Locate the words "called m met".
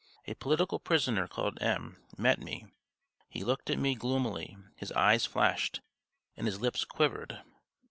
1.27-2.39